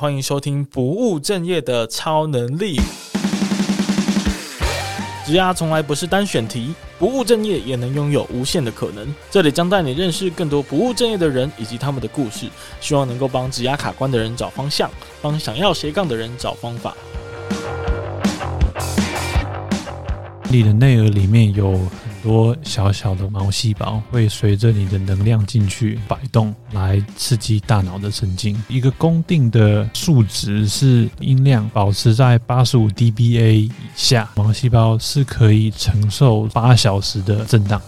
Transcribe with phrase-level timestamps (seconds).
[0.00, 2.80] 欢迎收听不务正业的超能力。
[5.26, 9.06] 职涯从来不是单选题，不务正业也能拥有无限的可能。
[9.30, 12.46] 这里将带你认识更多不务正业的人以及他们的故事，
[12.80, 14.90] 希望能够帮职涯卡关的人找方向，
[15.20, 16.96] 帮想要斜杠的人找方法。
[20.48, 21.78] 你的内额里面有
[22.22, 28.60] 多小小的毛细胞，会随着你的能量进去摆动，来刺激大脑的神经。
[28.68, 37.80] 一个公定的数值是音量保持在八十五 dBA 以下，毛细胞是可以承受八小时的震荡。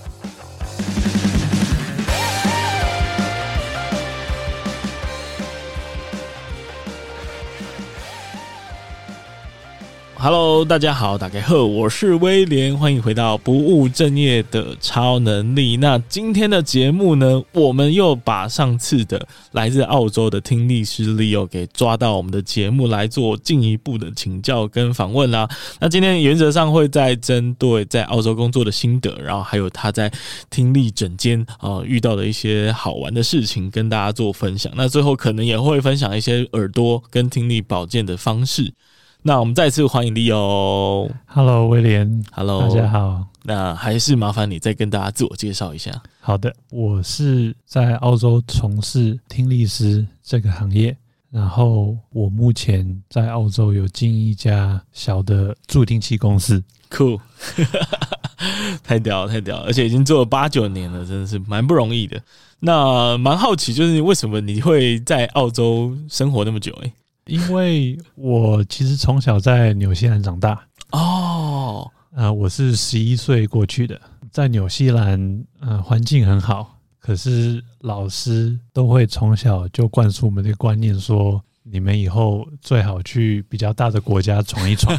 [10.25, 15.77] Hello，大家好，大家好，我是威廉，欢迎回到不务正业的超能力。
[15.77, 25.49] 那今天的节目呢，我们又把上次的来自澳洲的听力师 Leo 给抓到我们的节目来做进一步的请教跟访问啦。
[25.81, 30.09] 那今天原则上会在针对在澳洲工作的心得，然后还有他在
[30.49, 34.73] 听力诊间啊遇到的一些好玩的事情跟大家做分享。
[34.77, 38.73] 那最后可能也会分享一些耳朵跟听力保健的方式。
[39.25, 41.09] 那我们再次欢迎 Leo。
[41.27, 42.25] Hello，威廉。
[42.33, 43.25] Hello，大家好。
[43.45, 45.93] 那还是麻烦你再跟大家自我介绍一下。
[46.19, 50.97] 好的，我是在澳洲从事听力师这个行业，
[51.31, 56.61] 然后我目前在澳洲有经营一家小的助听器公司。
[56.91, 57.21] Cool，
[58.83, 62.21] 太屌了，太屌了，而且已经做了八九年了，真的是蛮不容易的。
[62.59, 66.73] 那蛮好奇，就是为什么你会在澳洲生活那么久？
[66.83, 66.93] 欸？
[67.27, 84.99] 因为我其实从小在纽西兰长大哦，呃，我是十一岁过去的，在纽西兰，呃，环境很好，可是老师都会从小就灌输我们的观念，说你们以后最好去比较大的国家闯一闯。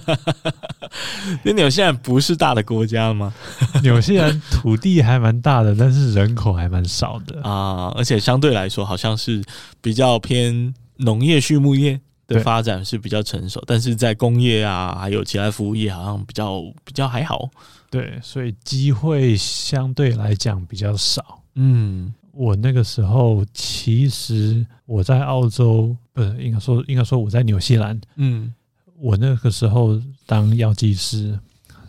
[1.43, 3.33] 那纽西兰不是大的国家吗？
[3.83, 9.43] 纽西兰土地还蛮大的，但是人口还蛮少的啊，而且相对来说好像是
[9.81, 11.99] 比较偏农业、畜牧业。
[12.27, 17.49] 的发展是比较成熟，但是在工业啊，还有其他服务业，好像比较比较还好。
[17.89, 21.41] 对，所以机会相对来讲比较少。
[21.55, 27.99] 嗯，我那个时候其实我在澳洲，不是应该说应该说我在纽西兰。
[28.15, 28.51] 嗯，
[28.97, 31.37] 我那个时候当药剂师，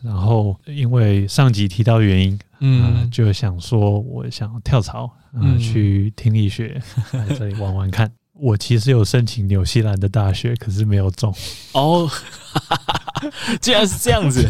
[0.03, 6.79] 然后因为上集提到原因，嗯、呃，就想说我想跳槽，呃、嗯，去听力学
[7.13, 8.13] 来这里玩玩看。
[8.35, 11.35] 我其实有申请纽西兰的大学，可是没有中。
[11.73, 12.11] 哦，
[13.61, 14.45] 竟然是这样子！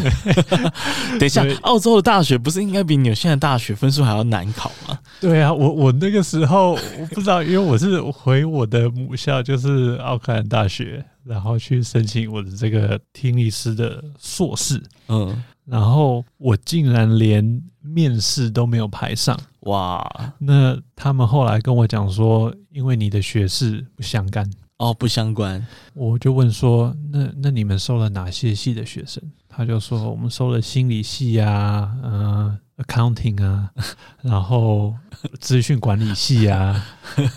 [1.20, 4.98] 等一下，澳洲的大学不是应该比纽西兰大学分数还要难考吗？
[5.20, 14.82] 对啊，我我那个时候我不知道，因为我是回我的母校，就是奥克兰大学，然后去申请我的这个听力师的硕士。
[15.08, 15.42] 嗯。
[15.66, 20.06] 然后我竟然连面试都没有排上，哇！
[20.38, 24.48] 那他们后来跟我讲说，因为你的学士不相干
[24.78, 25.64] 哦，不相关。
[25.94, 29.22] 我就问说，那那你们收了哪些系的学生？
[29.48, 33.70] 他就说，我们收了心理系啊，嗯、呃、，accounting 啊，
[34.22, 34.94] 然后
[35.40, 36.84] 资讯管理系啊，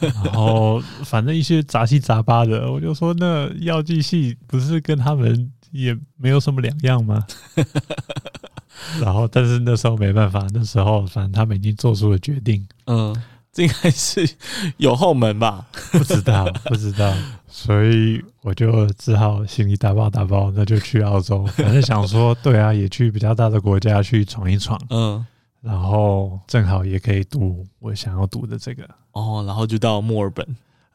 [0.01, 2.71] 然后反正一些杂七杂八的。
[2.71, 5.51] 我就说，那药剂系不是跟他们？
[5.71, 7.21] 也没有什么两样嘛，
[9.01, 13.15] 然后但是那时候没办法，那时候反正他们已经做出了决定，嗯，
[13.51, 14.29] 这应该是
[14.77, 15.65] 有后门吧？
[15.91, 17.13] 不知道，不知道，
[17.47, 21.45] 所以我就只好行李打包打包，那就去澳洲。
[21.57, 25.25] 反正想说，对啊，也去比较大的国家去闯一闯，嗯，
[25.61, 30.45] 然后正好也可以读我想要读的这个，哦，然后就到墨尔本。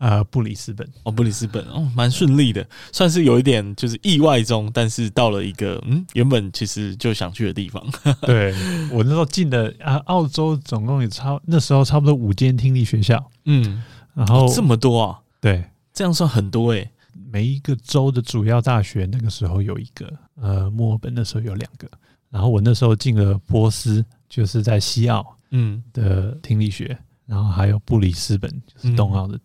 [0.03, 7.81] 呃，布里斯本哦，布里斯本哦，蛮顺利的，算是有一点就是意外中，但是到了一个嗯，原本其实就想去的地方。
[8.27, 8.53] 对，
[8.91, 13.81] 我那时候进的啊，澳洲总共也差那时候差不多五间听力学校，嗯，
[14.13, 16.91] 然后、哦、这么多啊，对，这样算很多诶、欸。
[17.31, 21.89] 每一个州的主要大学那个时候有一个，呃，墨尔本那时候有两个，
[22.29, 26.99] 然后我那时候进了波斯，就是在西澳，嗯的听力学。
[27.33, 29.41] 然后还有布里斯本，就是东奥的、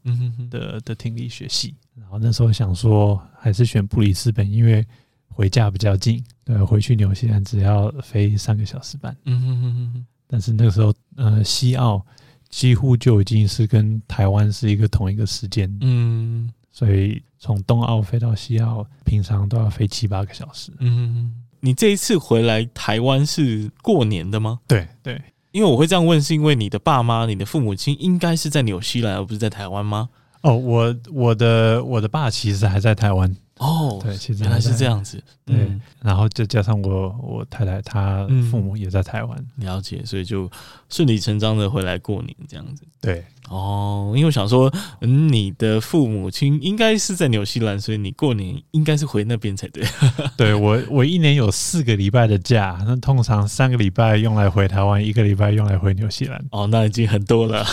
[0.49, 1.73] 的的听力学系。
[1.95, 4.85] 然后那时候想说，还是选布里斯本，因为
[5.29, 6.21] 回家比较近。
[6.43, 9.15] 对，回去纽西兰只要飞三个小时半。
[9.23, 10.05] 嗯哼哼哼。
[10.27, 12.05] 但是那个时候，呃，西澳
[12.49, 15.73] 几乎就已经是跟台湾是一个同一个时间。
[15.79, 16.51] 嗯。
[16.69, 20.73] 所以从东澳飞到西澳，平常都要飞七八个小时。
[20.79, 21.43] 嗯哼哼。
[21.61, 24.59] 你这一次回来台湾是过年的吗？
[24.67, 25.21] 对对。
[25.51, 30.09] 因为我会这样问，是因为你的爸妈、你的父母亲应该是在纽西兰，而不是在台湾吗？
[30.41, 33.35] 哦，我我的我的爸其实还在台湾。
[33.57, 40.49] 哦，对，其实原来是这样子，对，嗯、然后再加上我我太太她父母也在台湾，嗯，了解，所以就
[40.89, 42.83] 顺理成章的回来过年这样子。
[43.01, 44.71] 对，哦，因为我想说，
[45.01, 49.83] 嗯，你的父母亲应该是在纽西兰，所以你过年应该是回那边才对。
[50.35, 56.43] 对，我我一年有四个礼拜的假，那通常三个礼拜用来回台湾，一个礼拜用来回纽西兰。
[56.51, 57.65] 哦，那已经很多了。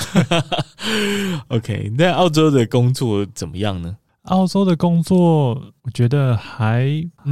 [1.48, 3.96] OK，那澳洲的工作怎么样呢？
[4.24, 6.88] 澳洲的工作，我觉得还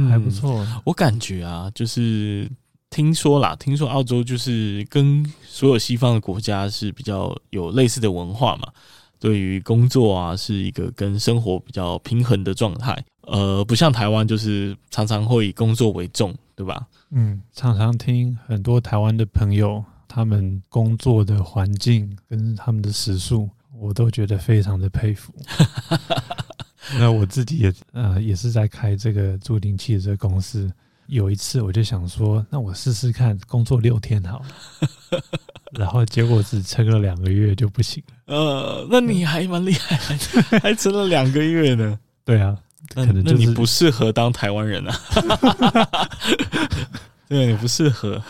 [0.09, 0.63] 还不错。
[0.65, 2.49] 嗯，我感觉啊，就是
[2.89, 8.67] 听说啦，听说澳洲就是跟所有西方的国家是比较有类似的文化嘛。
[9.19, 13.03] 对于工作啊，是一个跟生活比较平衡的状态。
[13.21, 16.85] 呃，不像台湾，就是常常会以工作为重，对吧？
[17.11, 23.49] 嗯，常常听很多台湾的朋友，他们工作的环境跟他们的时速，
[23.79, 25.33] 我都觉得非常的佩服。
[26.99, 30.71] 那我自己也呃也是在开这个助听器的这个公司。
[31.07, 34.39] 有一次我就想说，那我试试看工作六天好
[35.11, 35.21] 了，
[35.77, 38.33] 然后结果只撑了两个月就不行了。
[38.33, 39.97] 呃，那你还蛮厉害，
[40.61, 41.99] 还 撑了两个月呢。
[42.23, 42.57] 对啊，
[42.95, 44.95] 可能、就是、那你不适合当台湾人啊。
[47.27, 48.23] 对，你不适合。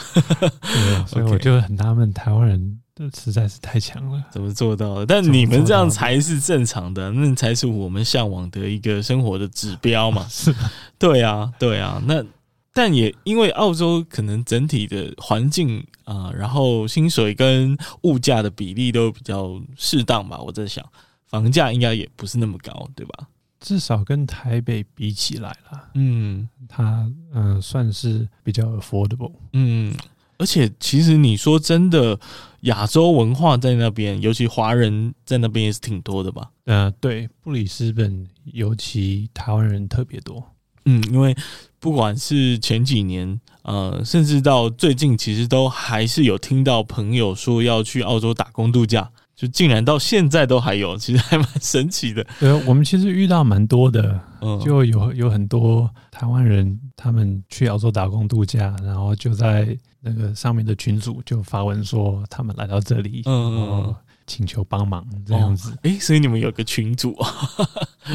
[1.07, 2.79] 所以我就很纳闷，台湾人。
[2.95, 5.05] 这实在是太强了，怎么做到的？
[5.07, 10.25] 但你们这样才是正常的，那才是我们向往的一个生活的指标嘛。
[10.29, 10.53] 是，
[10.99, 11.99] 对啊，对啊。
[12.05, 12.23] 那
[12.71, 20.39] 但也因为澳洲可能整体的环境啊，然后薪水跟物价的比例都比较适当吧。
[20.39, 20.87] 我在想，
[21.25, 23.27] 房价应该也不是那么高，对吧？
[23.59, 29.91] 至少跟台北比起来啦，嗯，它嗯、呃、算是比较 affordable，嗯。
[30.39, 32.19] 而且，其实你说真的，
[32.63, 36.51] 亚洲文化在那边，尤其华人在那边也是挺多的吧？
[36.65, 40.43] 呃，对，布里斯本尤其台湾人特别多。
[40.85, 41.35] 嗯，因为
[41.79, 49.09] 不管是前几年，呃，甚至到最近，其实都还是有听到朋友说要去澳洲打工度假。
[49.35, 52.25] 就竟然到现在都还有，其实还蛮神奇的。
[52.39, 54.21] 对，我们其实遇到蛮多的，
[54.63, 63.95] 就有有很多台湾人，他们去澳洲打工度假，然后就在那个上面的群主就发文说他们来到这里，嗯。
[64.25, 67.49] 请求帮忙这样子，哎、哦欸，所以你们有个群组 啊？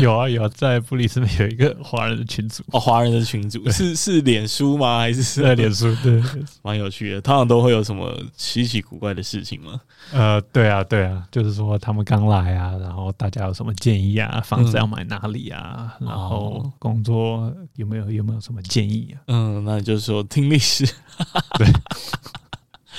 [0.00, 4.98] 有啊有啊，在布里斯本有一个华人的群组哦，华人的群组是是脸书吗？
[4.98, 5.94] 还是是在脸书？
[6.02, 6.22] 对，
[6.62, 7.20] 蛮有趣的。
[7.20, 9.80] 通常都会有什么稀奇古怪的事情吗？
[10.12, 14.40] 呃，对啊对啊，就是说他们刚来啊，然后大家有什么建议啊？
[14.44, 15.96] 房子要买哪里啊？
[16.00, 19.20] 嗯、然后工作有没有有没有什么建议啊？
[19.28, 20.86] 嗯，那就是说听历史，
[21.58, 21.66] 对。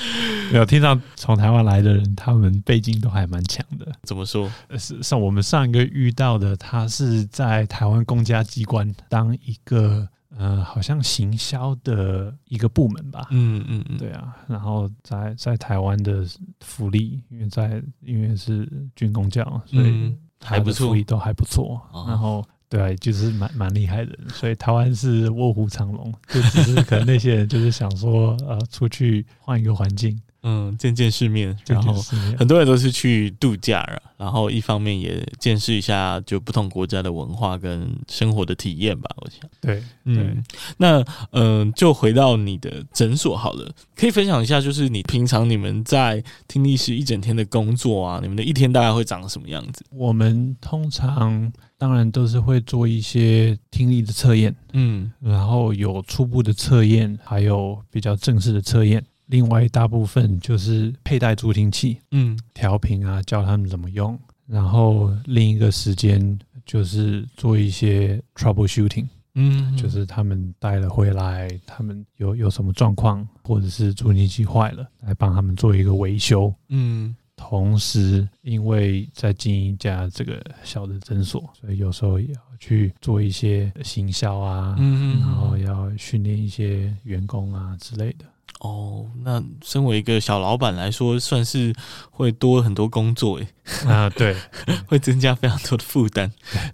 [0.51, 3.85] 没有听到从台湾来的人，他们背景都还蛮强的。
[4.03, 4.51] 怎么说？
[4.77, 13.27] 是像我们上一个遇到的，他是在台湾公家机关当一个呃，好像行销的一个部门吧。
[13.31, 14.35] 嗯嗯嗯，对啊。
[14.47, 16.25] 然后在在台湾的
[16.61, 21.81] 福利，因为在因为是军工教，所以还不错，福利都还不错。
[22.07, 22.43] 然后。
[22.69, 30.21] 对，就是蛮蛮厉害的，所以台湾是卧虎藏龙，就只是可能那些人就是想说，呃，出去换一个环境。
[30.41, 31.93] 嗯，见见世面，然后
[32.37, 39.09] 很多人都是去度假了，然后一方面也见识一下就不同国家的文化跟生活的体验吧。
[39.17, 40.41] 我想，对，嗯，
[40.77, 40.99] 那
[41.31, 49.83] 嗯、呃，就回到你的诊所好了，可以分享一下，就是你平常你们在听力室一整天的工作啊，你们的一天大概会长什么样子？
[49.91, 59.03] 我们通常当然都是会做一些听力的测验，嗯，然后有初步的测验，还有比较正式的测验。
[59.29, 64.19] 另外一大部分就是佩戴助听器，嗯，调频啊，教他们怎么用。
[64.45, 77.15] 然后另一个时间就是做一些 troubleshooting，嗯，就是他们带了回来，他们有有什么状况，或者是助听器坏了，来帮他们做一个维修，嗯。
[77.41, 88.25] 同时，因为在经营一家这个小的诊所，所以有时候也要去做一些行销啊，嗯，然后要训练一些员工啊之类的。
[88.59, 91.73] 哦，那身为一个小老板来说，算是
[92.11, 93.47] 会多很多工作诶。
[93.87, 94.35] 啊，对，
[94.85, 96.29] 会增加非常多的负担。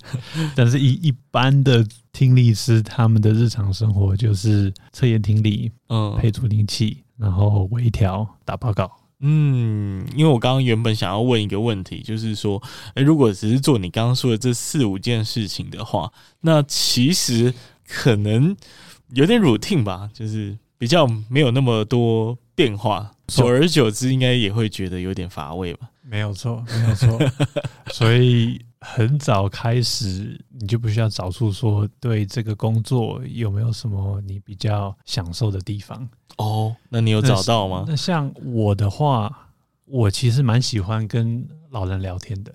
[0.55, 8.91] 但是一，一一般的听力师，他们的日常生活就是测验听力，嗯，配助听器，然后微调、打报告。
[9.19, 12.59] 嗯，因为我刚刚原本想要问一个问题，就是说，
[12.95, 16.11] 诶，如果只是做你刚刚说的这四五件事情的话，
[16.41, 17.53] 那其实
[17.87, 18.57] 可能
[19.13, 20.57] 有点 routine 吧，就是。
[20.85, 25.89] 比较没有那么多变化，久而久之应该也会觉得有点乏味吧？
[26.03, 27.19] 没有错，没有错。
[27.91, 36.75] 所以很早开始，你就不需要找出说对这个工作有没有什么你比较享受的地方哦。
[36.87, 37.85] 那你有找到吗？
[37.87, 39.49] 那，那像我的话，
[39.85, 42.53] 我其实蛮喜欢跟老人聊天的，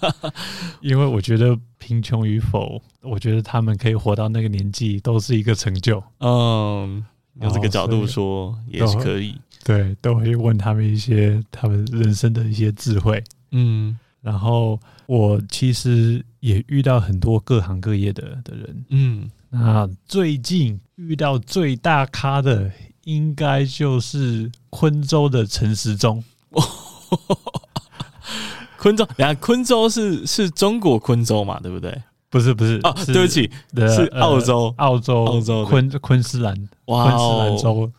[0.80, 6.02] 因为我觉得贫穷与否，我觉得他们可以活到那个年纪都是一个成就。
[6.20, 7.04] 嗯，
[7.40, 9.38] 用这个角度说也是可以。
[9.64, 13.22] 对，都会问他们一些他们人生的一些智慧。
[13.52, 13.96] 嗯。
[14.20, 22.70] 然后我其实也遇到很多各行各业的的人，嗯，那最近遇到最大咖的，
[23.02, 26.22] 应该就是昆州的陈时中。
[28.78, 31.58] 昆州，等下昆州是是中国昆州嘛？
[31.60, 32.00] 对不对？
[32.32, 37.92] 不是，不是哦，对不起，是澳洲，澳洲，澳洲昆昆士兰，哇，昆士兰州。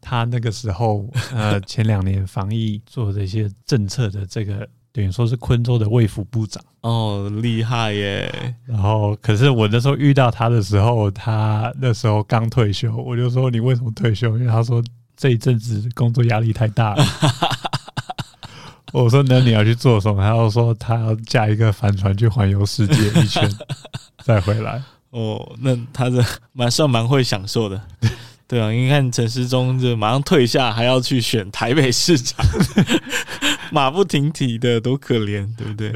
[0.00, 4.66] 他那个时候，呃， 前两年防疫做这些政策的这个。
[4.94, 8.54] 等于说是昆州的卫福部长哦，厉害耶！
[8.66, 14.36] 然后，可是我那时候遇到他的时候，他那时候刚退休，我就说，你为什么退休？
[14.36, 14.84] 因为他说
[15.16, 17.02] 这一阵子工作压力太大了。
[18.92, 20.22] 我说，那你要去做什么？
[20.22, 23.50] 他又说他要驾一个帆船去环游世界一圈
[24.22, 24.82] 再回来。
[25.10, 27.80] 哦，那他的蛮算蛮会享受的。
[28.46, 32.44] 对啊，你看陈时中就马上退下，还要去选台北市长，
[33.72, 35.92] 马不停蹄的，多可怜，对不对？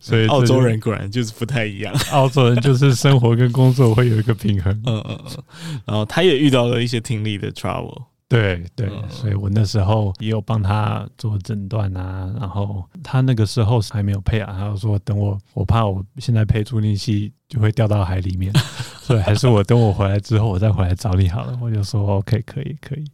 [0.00, 4.72] 所以澳洲人果然就是不太一样，澳洲人就是生活跟工作会有一个平衡。
[4.86, 8.02] 嗯嗯嗯，然后他也遇到了一些听力的 trouble。
[8.30, 18.52] 对对，所以我那时候也有帮他做诊断啊，然后他那个时候还没有配啊，他就说等我，我怕我现在配助听器就会掉到海里面，
[19.02, 21.58] 所以还是我等我回来之后我再回来找你好了。
[21.60, 23.04] 我就说 OK，可以可以，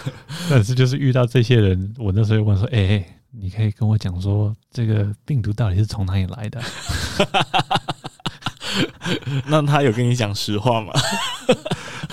[0.50, 6.60] 但是就是遇到这些人，我那时候就问说，哎、欸，你可以跟我讲说这个病毒到底是从哪里来的？
[9.46, 10.92] 那他有跟你讲实话吗？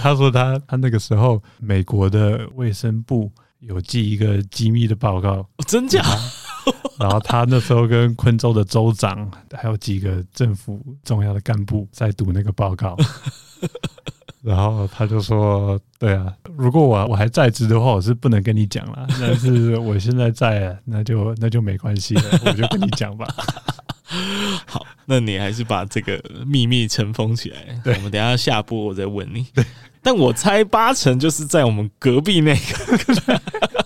[0.04, 6.04] 他说他他那个时候美国的卫生部有寄一个机密的报告，哦、真假？
[7.00, 12.98] 然后他那时候跟昆州的州长还有几个政府重要的干部在读那个报告，
[14.44, 19.08] 然后他就说：“对啊，如果我我还在职的话，我是不能跟你讲了。
[19.22, 23.26] 但是我现在在，那就那就没关系了，我就跟你讲吧。
[24.68, 27.82] ”好，那你还是把这个秘密尘封起来。
[27.84, 29.48] 对，我们等一下下播我再问你。
[29.54, 29.66] 对，
[30.04, 33.42] 但我猜八成就是在我们隔壁那个，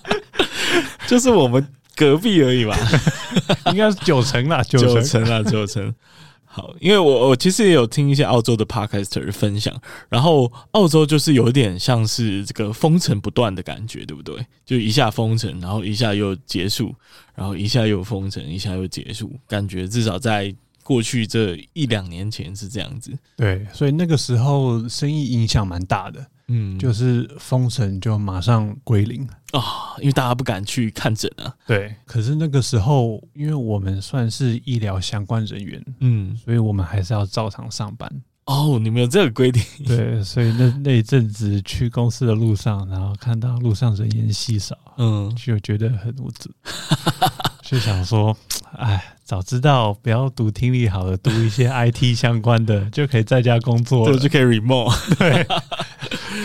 [1.07, 2.75] 就是我们隔壁而已吧，
[3.71, 5.93] 应该是九成啦，九成啦，九成。
[6.49, 9.71] 好，因为我我其实也有听一些澳洲的 podcaster 分享，
[10.09, 14.43] 然后澳洲就是有点像是这个封城不断的感觉，对不对？
[14.65, 16.95] 就一下封城，然后一下又结束，
[17.35, 20.51] 然后一下又封城，一下又结束，感觉至少在
[20.87, 23.11] 过去这一两年前是这样子。
[23.35, 26.25] 对，所以那个时候生意影响蛮大的。
[26.47, 31.53] 嗯，就是封城就马上归零啊，因为大家不敢去看诊啊。
[31.65, 38.09] 对，可是那个时候，因为我们算是医疗相关人员，嗯，所以我们还是要照常上班。
[38.45, 39.61] 哦，你们有这个规定？
[39.85, 46.49] 对，所以那那一阵子去公司的路上，然后看到路上人烟稀少，嗯，就觉得很无助，
[47.61, 48.33] 就想说，
[48.77, 49.16] 哎。
[49.27, 54.95] 早知道不要读听力好了，读一些 IT 相关的就可以在家工作，了，就可以 remote。
[55.19, 55.45] 对，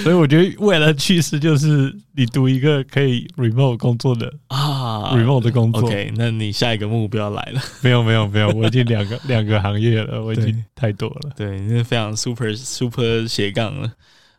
[0.02, 5.82] 所以我觉得未来的趋势就是你读一个可以 remote 工作的啊，remote 的工作。
[5.82, 7.62] OK，那你下一个目标来了？
[7.82, 11.30] 没有，没有，没有，我已经两个两个行业了，我已经太多了。
[11.36, 13.92] 对，你是非常 super super 斜杠了。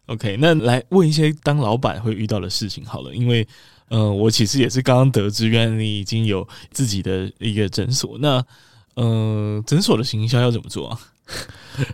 [0.08, 3.48] OK，那来问一些当老板会遇到的事情好了，因为。
[3.94, 8.18] 嗯、呃，我其实也是刚刚得知，原来你已经有自己的一个诊所。
[8.18, 8.44] 那，
[8.96, 11.00] 呃，诊所的行销要怎么做啊？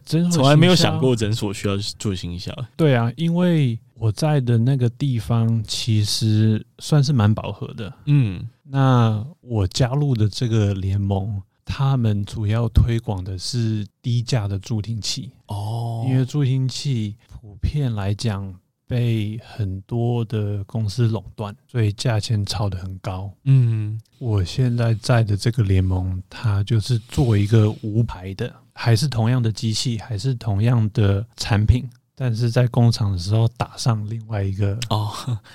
[0.05, 2.55] 诊所从来没有想过诊所需要做行销。
[2.77, 7.93] 对啊，因为我在的那个地方其实算是蛮饱和的。
[8.05, 15.31] 嗯，那我加入的这个联盟，他们主要推广的是低价的助听器。
[15.47, 18.55] 哦，因为助听器普遍来讲。
[18.89, 23.31] 被很多的公司垄断，所以价钱炒得很高。
[23.43, 35.11] 嗯，我现在在的这个联盟，它就是做一个无牌的，还是同样的机器，还是同样的产品，但是在工厂的时候打上另外一个哦，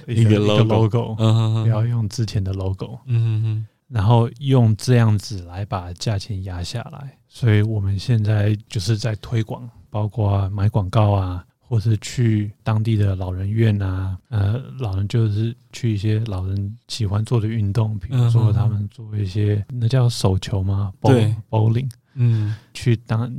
[0.07, 3.01] 一个 logo，不要用之前的 logo。
[3.07, 7.19] 嗯哼，然后用这样子来把价钱压下来。
[7.27, 11.45] 所以我们现在就是在推广，包括买广告啊。
[11.67, 20.93] 或是去当地的老人院啊，呃，老人就是去一些老人喜欢做的运动，比如说他们做一些那叫手球吗？
[21.03, 23.33] 对，bowling，嗯，去当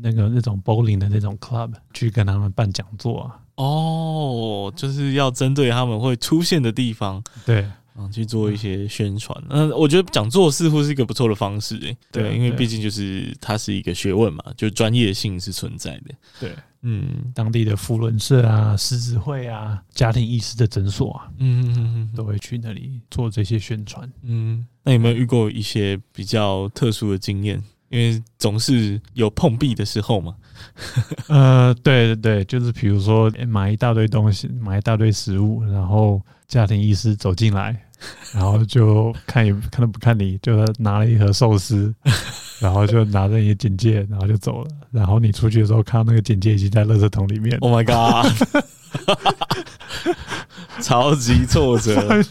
[0.00, 3.40] 那个那种 bowling 的那种 club 去跟他们办讲座啊。
[3.56, 7.64] 哦，就是要针对他们会出现的地方，对。
[7.96, 9.40] 嗯，去做一些宣传。
[9.50, 16.14] 嗯，我觉得讲座似乎是一个不错的方式，诶，对，对，因为毕竟就是它是一个学问嘛，就专业性是存在的。
[16.40, 24.10] 对，嗯，当地的扶轮社啊、狮子会啊、家庭医师的诊所啊，嗯嗯嗯，都会去那里做这些宣传。
[24.22, 27.62] 嗯，那有没有遇过一些比较特殊的经验？
[27.90, 30.34] 因为总是有碰壁的时候嘛。
[31.28, 36.20] 呃，对对对，就是比如说买一大堆东西，买一大堆食物，然后
[36.54, 37.76] 家庭医师走进来。
[38.34, 41.94] 然后就看也看都不看你，就拿了一盒寿司，
[42.60, 44.68] 然后就拿着你的简介，然后就走了。
[44.90, 47.56] 然后你出去的时候，看到那个简介已经在垃圾桶里面。
[47.60, 48.26] Oh my god！
[50.80, 52.22] 超级挫折，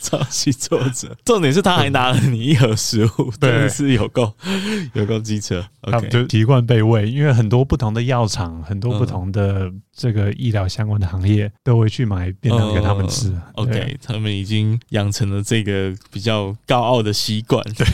[0.00, 1.16] 超级挫折。
[1.24, 4.32] 重点是他还拿了你一盒食物，真的是有够
[4.94, 5.64] 有够机车。
[5.82, 13.32] 他们就习惯被喂，因为很多不同的药厂，很多不同的这个医疗相关的行业都会去买便当给他们吃。
[13.54, 17.64] OK，他们已经养成了这个比较高傲的习惯。
[17.74, 17.86] 对，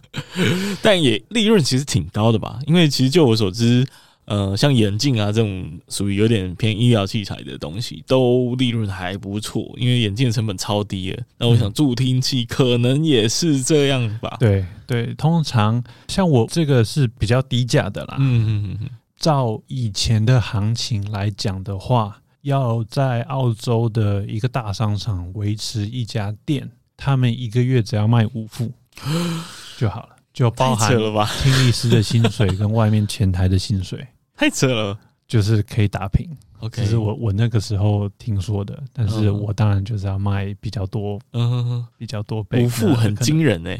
[0.82, 2.58] 但也利润其实挺高的吧？
[2.66, 3.86] 因为其实就我所知。
[4.30, 11.20] 呃，像眼镜啊这种属于有点偏医疗器材的东西，都利润还不错，因为眼镜的成本超低了。
[11.36, 14.36] 那我想助听器可能也是这样吧？
[14.38, 18.18] 对对，通常像我这个是比较低价的啦。
[18.20, 18.88] 嗯嗯嗯。
[19.18, 28.70] 照以前的行情来讲的话，要在澳洲的一个大商场维持一家店，他们一个月只要卖五副
[29.76, 30.96] 就好了，就包含
[31.42, 34.06] 听力师的薪水跟外面前台的薪水。
[34.40, 36.26] 太扯了，就是可以打平。
[36.60, 42.64] OK，这是我我那个时候听说的，但是我当然就是要卖比较多，嗯，比较多倍。
[42.64, 43.78] 五副很惊人哎。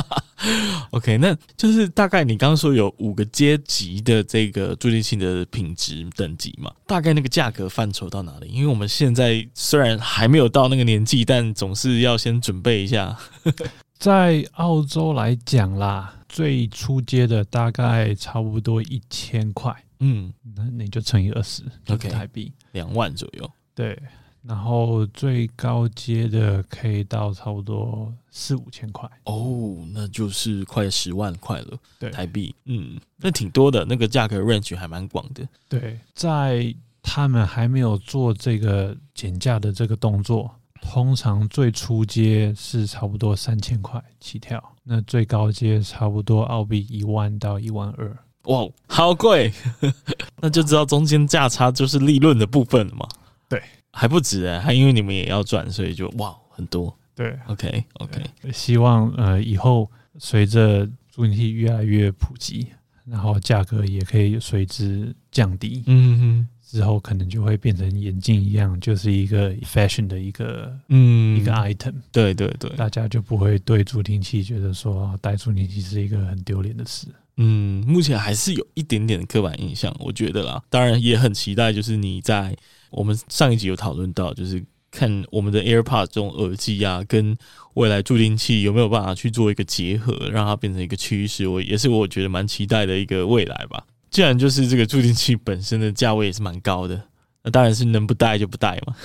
[0.92, 6.72] OK，那就是大概你刚刚说有五个阶级的这个助听器的品质等级嘛？
[6.86, 8.48] 大概那个价格范畴到哪里？
[8.48, 13.14] 因为我们现在虽然还没有到那个年纪，但总是要先准备一下。
[13.98, 16.14] 在澳洲来讲啦。
[16.36, 22.52] 最初阶的大概差不多一千块，嗯，那你就乘以二十，OK，台币。
[22.72, 23.50] 两万左右。
[23.74, 23.98] 对，
[24.42, 35.48] 然后最高阶的可以到差不多四五千块，哦，那就是快十万块了，对，台币，嗯，那挺多的，那个价格 range 还蛮广的。
[35.70, 40.54] 对，在他们还没有做这个减价的这个动作。
[40.82, 48.16] 通常最初阶是差不多三千块起跳，那最高阶差不多澳币一万到一万二。
[48.44, 49.52] 哇，好贵！
[50.40, 53.04] 那就知道中间价差就是利润的部分了嘛。
[53.48, 53.60] 对，
[53.92, 56.96] 还不止哎，还因为你们也要赚，所以就哇很多。
[57.16, 58.22] 对，OK OK。
[58.52, 62.68] 希望呃以后随着助听器越来越普及，
[63.04, 65.82] 然后价格也可以随之降低。
[65.86, 66.48] 嗯哼。
[66.68, 71.94] 之后可能就会变成眼镜一样，就是一个 fashion 的一个嗯一个 item。
[72.10, 77.06] 对对对，大家就不会对助听器觉得说戴助听器是一个很丢脸的事。
[77.36, 80.62] 嗯，目前还是有一点点的刻板印象，我觉得啦。
[80.68, 82.56] 当然也很期待，就是你在
[82.90, 87.36] 我们上一集有讨论到，就是看我们的 AirPods 这种耳机啊，跟
[87.74, 91.46] 未来助听器有没有办法去做一个结合，让它变成一个趋势。
[91.46, 93.84] 我也是我觉得蛮期待的一个未来吧。
[94.16, 96.98] 既然就是这个助听器本身的价位也是蛮高的，
[97.44, 98.96] 那当然是能不戴就不戴嘛。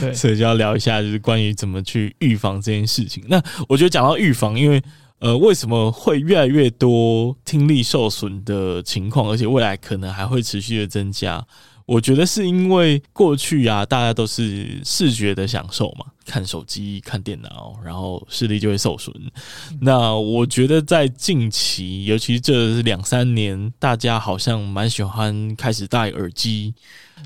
[0.00, 3.20] 对， 所以就要聊一下，就是关于怎么去预防这件事情。
[3.26, 4.80] 那我觉得讲到预防，因为
[5.18, 11.44] 呃，为什么会越来越多听力受损的情况，而且未来可能还会持续的增加？
[11.90, 19.12] 我觉得是因为过去啊，大家都是视觉的享受嘛，看手机、看电脑，然后视力就会受损。
[19.80, 26.72] 那我觉得在近期，尤其这两三年，大家好像蛮喜欢开始戴耳机，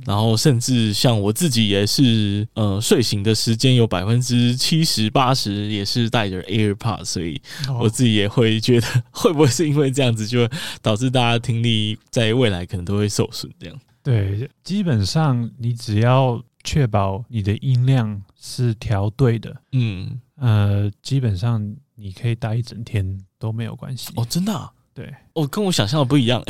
[0.06, 7.38] 然后甚至像我自己也是，呃，睡醒的时间有百分之七十八十也是戴着 AirPods，所以
[7.78, 10.48] 我自己也会觉得， 会不会是因为这样子，就
[10.80, 13.78] 导致大家听力在未来可能都会受损这样。
[14.04, 24.12] 对，基本上你只要确保你的音量是调对的，嗯，呃，基本上你可以待一整天都没有关系。
[24.14, 24.70] 哦，真的啊？
[24.92, 26.44] 对，哦，跟我想象的不一样。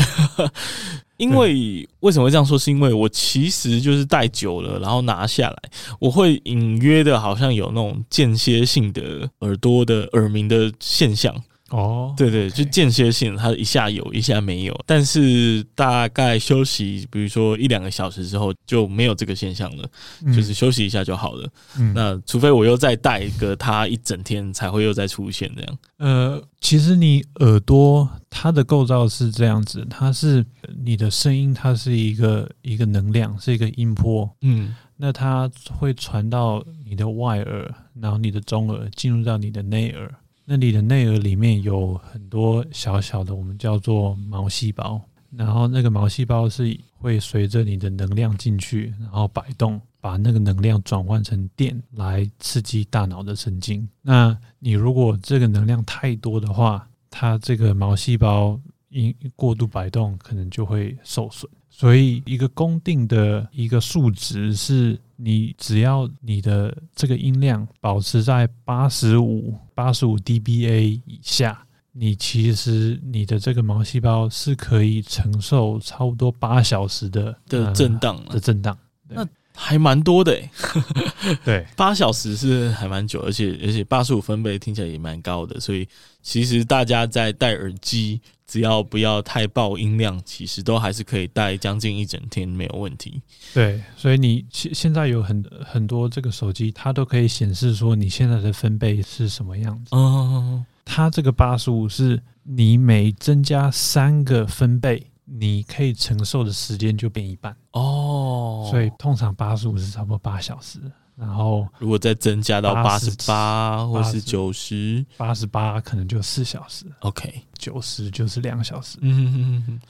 [1.16, 2.58] 因为为什么会这样说？
[2.58, 11.32] 是因为我其实就是戴久了，然后拿下来，我会隐约的好像有那种间歇性的耳朵的耳鸣的现象。
[11.74, 19.88] 哦，对对，就间歇性，它一下有一下没有，但是大概休息，比如说一两个小时之后就没有这个现象了，
[20.24, 21.48] 嗯、就是休息一下就好了。
[21.76, 25.78] 嗯、那除非我又再戴一个它一整天才会又再出现这样。
[25.96, 30.46] 呃，其实你耳朵它的构造是这样子，它是
[30.84, 34.76] 你的声音，它是一个一个能量，是一个音波，嗯。
[34.96, 40.08] 那它会传到你的外耳，然后你的中耳进入到你的内耳。
[40.44, 45.00] 那你的内耳里面有很多小小的，我们叫做毛细胞。
[45.36, 53.88] 然后那个毛细胞是会随着你的能量进去，然后摆动，把那个能量转换成电来刺激大脑的神经。
[54.00, 61.50] 那你如果这个能量太多的话，它这个毛细胞因过度摆动，可能就会受损。
[61.76, 78.78] 所以，一个公定的一个数值是，你只要你的这个音量保持在八十五八十五 dBA 以下，你其实你的这个毛细胞是可以承受差不多八小时的的震荡、呃、的震荡。
[79.08, 80.50] 那还蛮多的诶，
[81.44, 85.88] 对， 八小时是还蛮久，而且而且八十五分贝听起来也蛮高的，所以
[86.22, 88.20] 其实大家在戴耳机。
[88.46, 93.20] 只要不要太爆音量，其实都还是可以戴将近一整天没有问题。
[93.54, 99.96] 对，所以你现现在有很很多这个手机，它都可以显示说你现在的分贝是什么样子。
[99.96, 107.54] 哦，它这个八十五是你每增加三个分贝，你可以承受的时间就变一半。
[107.72, 110.78] 哦，所以通常八十五是差不多八小时。
[111.16, 116.86] 然后，如果再增加到八十八或是九十，八十八可能就四小时。
[117.02, 118.98] OK，九十就是两小时。
[119.00, 119.80] 嗯哼哼哼，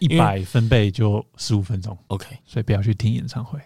[0.00, 1.96] 一百分贝就十五分钟。
[2.08, 3.60] OK，所以不要去听演唱会。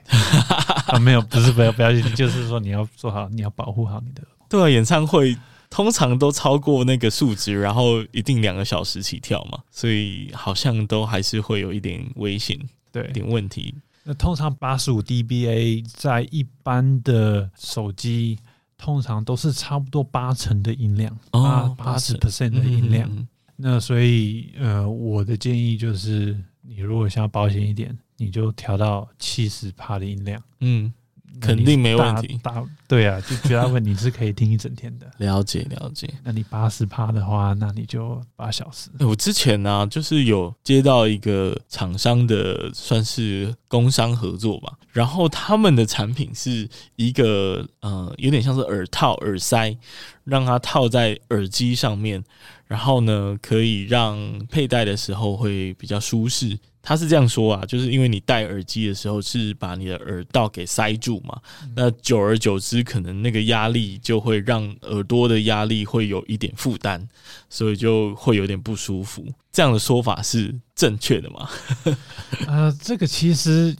[0.88, 4.22] 啊，没有，不是不要不要去听，就是说你要做好，你要保护好你的。
[4.46, 5.34] 对啊，演唱会
[5.68, 12.58] 通常都超过那个数值，然后一定两个小时起跳嘛，所以好像都还是会有一点危险，
[12.92, 13.74] 对，一点问题。
[14.04, 18.38] 那通常八十五 dBA 在一般的手机，
[18.78, 23.08] 通常都是差不多八成的音量，八八十 percent 的音量。
[23.10, 23.26] 嗯、
[23.56, 30.40] 那所以，呃，我的建议就是，你如果想要保险一点，你就调到七十帕的音量。
[30.60, 30.92] 嗯。
[31.40, 35.10] 肯定没问题，大对啊，就绝大部分你是可以听一整天的。
[35.18, 38.88] 了解了解，那你八十趴的话，那你就八小时。
[39.00, 44.72] 我之前呢、啊，就是有接到一个厂商的，算是工商合作吧。
[44.92, 49.76] 然后他们的产品是一个呃，有点像是耳套、耳塞，
[50.24, 52.22] 让它套在耳机上面，
[52.66, 54.16] 然后呢，可以让
[54.48, 56.58] 佩戴的时候会比较舒适。
[56.88, 61.36] 他是这样说啊，就是因为你戴耳机的时候是把你的耳道给塞住嘛，
[61.74, 67.04] 那久而久之，可能那个压力就会让耳朵的压力会有一点负担，
[67.50, 69.26] 所以就会有点不舒服。
[69.50, 71.48] 这样的说法是正确的吗？
[72.46, 73.74] 呃，这个其实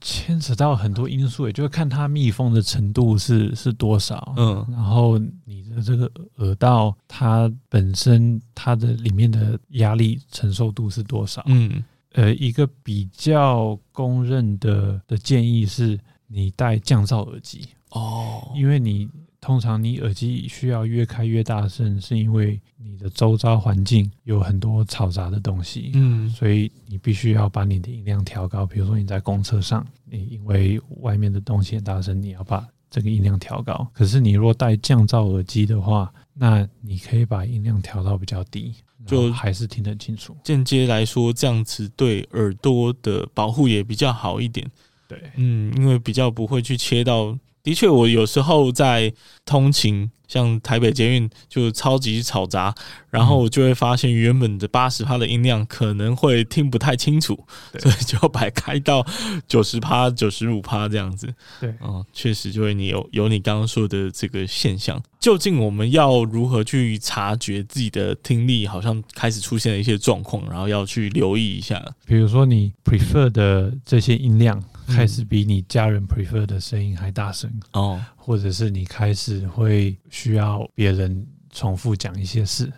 [0.00, 11.84] 牵扯到很多因素，也就是看它密封的程度是是多少，嗯，然后你的这个耳道它本身它的里面的压力承受度是多少，嗯。
[12.18, 19.08] 呃，一个比较公认的的建议是，你戴降噪耳机哦，因为你
[19.40, 28.66] 通常你耳机需要越开越大声，是因为你的周遭环境有很多嘈杂的东西，嗯，所以你必须要把你的音量调高。
[28.66, 33.86] 比如说你在公车上，你因为外面的东西很大声，你要把这个音量调高。
[33.92, 38.74] 可是你若戴降噪耳机的话，那你可以把音量调到比较低。
[39.06, 40.36] 就还是听得很清楚。
[40.44, 44.68] 间接来说，这样子对耳朵的保护也比较好一点。
[45.06, 47.38] 对，嗯，因为比较不会去切到。
[47.62, 49.12] 的确，我有时候在
[49.44, 50.10] 通勤。
[50.28, 52.74] 像台北捷运就超级吵杂，
[53.08, 57.46] 然后我就会发现原本的八十趴的音量可能会听不太清楚，
[57.78, 59.02] 所以就要把它开到
[59.46, 61.34] 九十趴、九十五趴这样子。
[61.58, 65.02] 对，嗯，确实就会你有有你刚刚说的这个现象。
[65.18, 71.82] 究竟我们要如何去察觉自己的听力好像开始出现了一些状况，然后要去留意一下？
[72.04, 74.62] 比如说你 prefer 的这些音量。
[74.88, 82.72] 开始比你家人 prefer 的声音还大声哦，或者是你开始会需要别人重复讲一些事，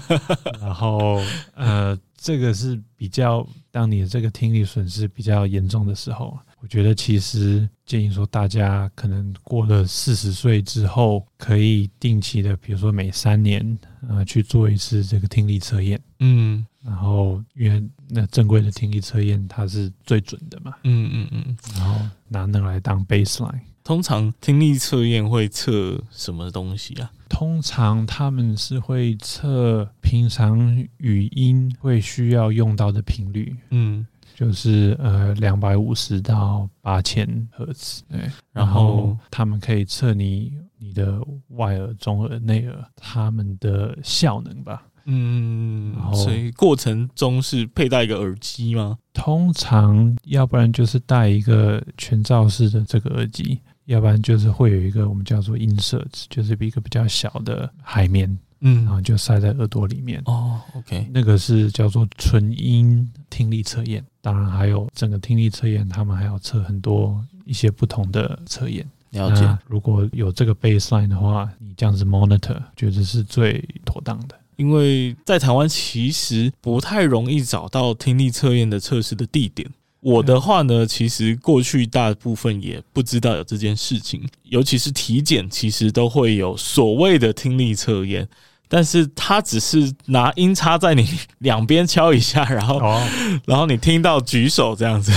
[0.60, 1.20] 然后
[1.54, 16.66] 呃，这个是比较当你的这个听力损失比较严重的时候，我觉得其实建议说大家可能过了四十岁之后，可以定期的，比如说每三年呃去做一次这个听力测验，嗯。
[16.84, 27.10] 然后，因为那正规的听力测验它是最准的嘛，嗯嗯嗯，然后拿那来当 baseline，通常听力测验会测什么东西啊？
[27.28, 38.30] 通常他们是会测平常语音会需要用到的频率，嗯，就是呃两百五十到八千赫兹，对。
[38.52, 41.18] 然后他们可以测你你的
[41.48, 44.86] 外耳、中耳、内耳他们的效能吧。
[45.06, 48.98] 嗯，所以过程中是佩戴一个耳机吗？
[49.12, 60.22] 通常，要不然就是戴一个全罩式的这个耳机，要不然就是会有一个我们叫做 insert，就是一个比较小的海绵，嗯，然后就塞在耳朵里面。
[60.26, 64.04] 哦，OK，那个是叫做纯音听力测验。
[64.20, 68.86] 当然，还有整个听力测验，他们还要测很多一些不同的测验。
[69.10, 69.58] 了解。
[69.68, 74.34] 如果有这个 baseline 的话，你这样子 monitor，觉得是最妥当的。
[74.56, 79.68] 因为在台湾其实不太容易找到听力测验的测试的地点。
[80.00, 88.28] 我的话呢，其实过去大部分也不知道有这件事情，尤其是体检，其实都会有所谓的听力测验，
[88.68, 92.80] 但是它只是拿音叉在你两边敲一下，然后，
[93.46, 95.10] 然后你听到举手这样子，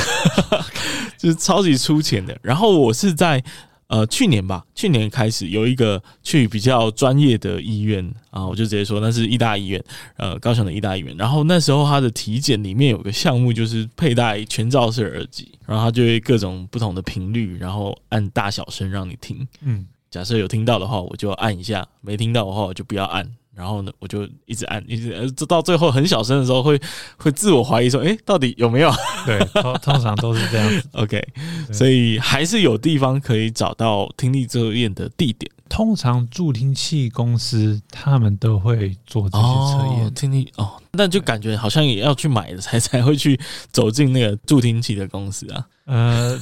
[1.19, 2.37] 就是超级粗浅的。
[2.41, 3.43] 然后我是在。
[3.87, 9.83] 呃，去年吧，去年开始有一个去比较专业的医院啊，我就直接说那是医大医院，
[10.17, 11.15] 呃，高雄的医大医院。
[11.17, 19.47] 然后那时候他的体检里面有个项目就是佩戴全罩式耳机，然后他就会各种不同的频率，然后按大小声让你听。
[19.61, 23.25] 嗯，假设有听到的话，我就按一下；没听到的话，我就不要按。
[23.57, 26.81] 然后呢，我就一直按，一直呃，到最后很小声的时候会，会
[27.17, 28.91] 会自我怀疑说，诶，到底有没有？
[29.25, 30.87] 对，通通常都是这样子。
[30.93, 31.27] OK，
[31.73, 35.51] 所以还是有地方可以找到听力测验的地点。
[35.67, 40.05] 通常助听器公司他们都会做这些测验。
[40.05, 43.39] 哦、听力哦，那就感觉好像也要去买的才才会去
[43.71, 45.65] 走进那个助听器的公司啊。
[45.85, 46.39] 呃。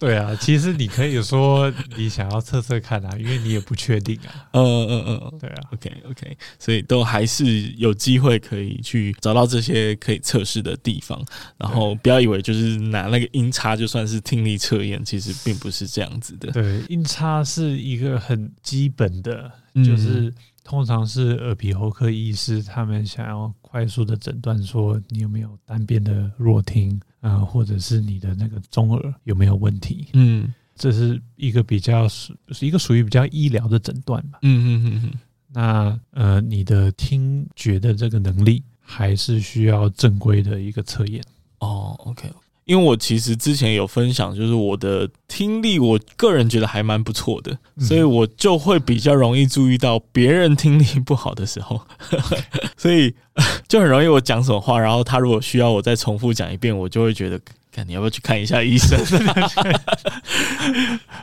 [0.00, 4.48] 对啊，其实你可以说你想要测测看啊，因为你也不确定啊。
[4.52, 5.56] 嗯嗯嗯嗯，对啊。
[5.72, 7.44] OK OK，所以都还是
[7.76, 11.22] 有机会可以去找到这些可以测试的地方，
[11.56, 16.50] 然后不要以为就是拿那个音叉就算是听力测验，其实并不是这样子的。
[16.52, 19.50] 对，音叉是一个很基本的，
[19.84, 20.32] 就是
[20.68, 27.00] 通常是耳鼻喉科医师他们想要快速的诊断说你有没有单边的弱听。
[27.20, 30.06] 啊、呃，或者是你的那个中耳有没有问题？
[30.12, 34.38] 嗯，这是一个比较属是一个属于比较医疗的诊断吧。
[34.42, 35.20] 嗯嗯嗯嗯。
[35.48, 41.20] 那呃，你的听觉的这个能力还是需要正规的一个测验。
[41.60, 42.30] 哦，OK。
[42.68, 51.80] 因为我其实之前有分享，就是我的听力，我个人觉得还蛮不错的，所以我就会比较容易注意到别人听力不好的时候，
[52.76, 53.14] 所以
[53.66, 57.40] 就很容易我讲什么话，然后他如果需要我再重复讲一遍，我就会觉得，
[57.72, 59.02] 看你要不要去看一下医生？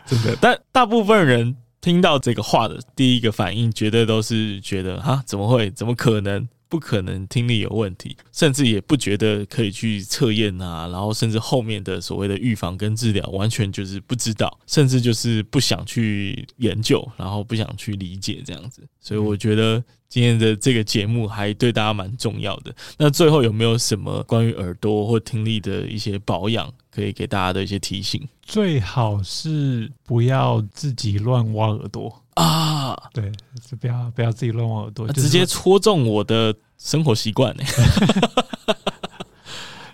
[0.07, 5.69] 真的，但大部分人听到这个话的第一个反应，绝对都是觉得啊，怎么会？
[5.69, 6.49] 怎么可能？
[6.75, 18.85] 不可能听力有问题，甚至也不觉得可以去测验啊，然后甚至后面的所谓的预防跟治疗，完全就是不知道，甚至就是不想去研究，然后不想去理解这样子。
[18.99, 22.75] 所以我觉得今天的这个节目还对大家蛮重要的。
[22.97, 28.21] 那最后有没有什么关于耳朵或听力的一些保养，可以给大家的一些提醒？
[28.41, 32.21] 最好是不要自己乱挖耳朵。
[32.35, 33.31] 啊，对，
[33.65, 37.63] 就不要不要自己乱挖耳朵，直接戳中我的生活习惯呢。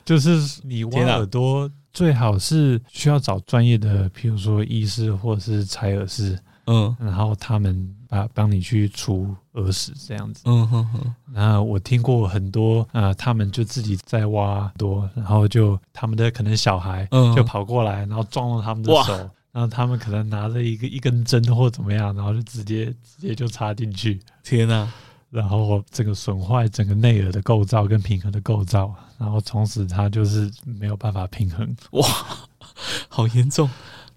[0.03, 10.41] 就是你挖耳朵，最好是需要找专业的，譬如说医师或者是采耳师，嗯，然后他们把帮你去除耳屎这样子。
[10.45, 11.15] 嗯哼哼。
[11.33, 19.29] 然后我听过很多啊，他们就自己在挖耳朵，然后就他们的可能小孩就跑过来，然后撞到他们的手。
[19.53, 24.19] 然后他们可能拿着一个一根针或怎么样，然后就直接直接就插进去。
[24.43, 24.91] 天哪！
[25.31, 31.75] 然后这个损坏整个内耳的构造跟平衡的构造，然后从此它就是没有办法平衡。
[31.91, 32.07] 哇，
[33.09, 33.67] 好严重！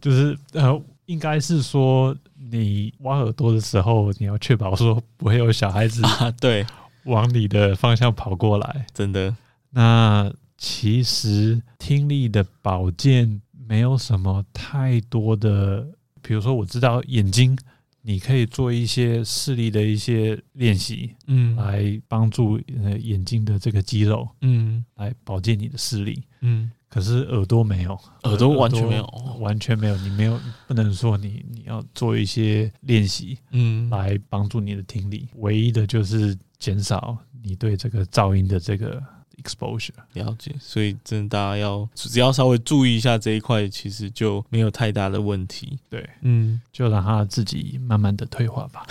[0.00, 2.14] 就是呃，应该是说
[2.50, 6.66] 你挖耳朵的时候，你要确保说不会有小孩子 啊，对，
[7.04, 8.86] 往你的方向跑过来。
[8.92, 9.34] 真的。
[9.70, 13.40] 那其实听力的保健。
[13.66, 15.86] 没有什么太多的，
[16.20, 17.58] 比如说我知道眼睛，
[18.06, 26.70] 你可以做一些视力的一些练习，嗯，来帮助呃眼睛的这个肌肉，嗯，来保健你的视力，嗯。
[26.86, 29.04] 可是耳朵没有，耳朵完全没有，
[29.40, 30.38] 完全没有，你没有
[30.68, 35.28] 不能说你你要做一些练习，嗯，来帮助你的听力。
[35.38, 39.02] 唯一的就是减少你对这个噪音的这个
[39.42, 39.90] exposure。
[40.14, 45.78] 了解，所以真的大家要只要稍微注意一下这一块，其实就没有太大的问题。
[45.88, 48.86] 对，嗯，就让它自己慢慢的退化吧。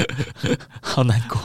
[0.80, 1.38] 好难过。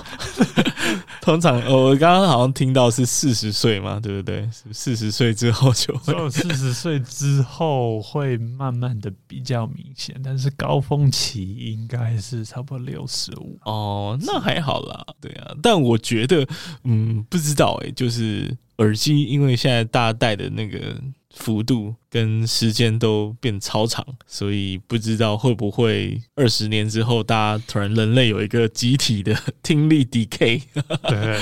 [1.21, 4.49] 通常我刚刚好像听到是四十岁嘛，对不对？
[4.71, 13.59] 四十岁之后就会，四十岁之后会慢慢的比较明显，但是高峰期应该是差不多六十五。
[13.63, 15.53] 哦，那还好啦，对啊。
[15.61, 16.47] 但我觉得，
[16.83, 20.95] 嗯，不知道哎、欸，就是耳机，因为现在大家戴的那个。
[21.35, 30.59] 幅度跟时间都变超长，所以不知道会不会二十年之后，大家突然人类有一个集体的听力 decay，
[31.07, 31.39] 对，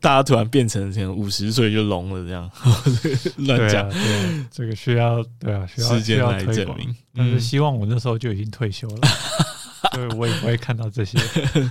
[0.00, 2.48] 大家突然变成这样五十岁就聋了这样，
[3.48, 9.08] 乱讲，对，这个需要对啊，需要时间来证明，但是希望我那时候就已经退休了。
[9.94, 11.18] 对，我也不会看到这些。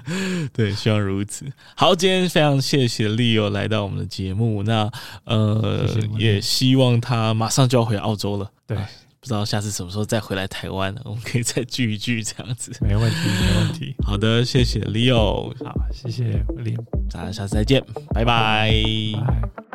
[0.53, 1.45] 对，希望如此。
[1.75, 4.63] 好，今天非常谢谢 Leo 来到我们的节目。
[4.63, 4.89] 那
[5.25, 8.49] 呃，也希望他马上就要回澳洲了。
[8.67, 8.77] 对，
[9.19, 10.95] 不知道下次什么时候再回来台湾？
[11.03, 12.71] 我们可以再聚一聚，这样子。
[12.81, 13.95] 没问题，没问题。
[14.05, 15.53] 好的，谢谢 Leo。
[15.63, 16.83] 好，谢谢 William。
[17.11, 18.71] 大家下次再见，拜拜。
[19.27, 19.74] 拜。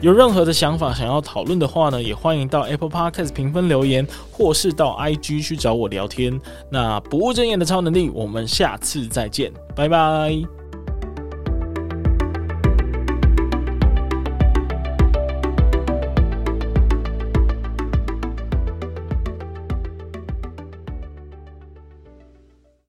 [0.00, 6.40] 有任何的想法想要讨论的话呢，也欢迎到 Apple Podcast 评分留言，或是到 IG 去找我聊天。
[6.70, 10.57] 那不务正业的超能力，我们下次再见，拜拜。